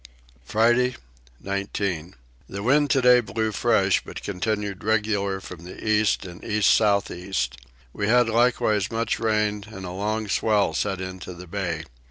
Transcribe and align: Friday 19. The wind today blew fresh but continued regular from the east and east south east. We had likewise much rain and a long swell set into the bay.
Friday 0.43 0.95
19. 1.41 2.15
The 2.49 2.63
wind 2.63 2.89
today 2.89 3.19
blew 3.19 3.51
fresh 3.51 4.03
but 4.03 4.23
continued 4.23 4.83
regular 4.83 5.39
from 5.39 5.63
the 5.63 5.87
east 5.87 6.25
and 6.25 6.43
east 6.43 6.71
south 6.71 7.11
east. 7.11 7.57
We 7.93 8.07
had 8.07 8.27
likewise 8.27 8.91
much 8.91 9.19
rain 9.19 9.63
and 9.67 9.85
a 9.85 9.91
long 9.91 10.27
swell 10.27 10.73
set 10.73 11.01
into 11.01 11.35
the 11.35 11.45
bay. 11.45 11.83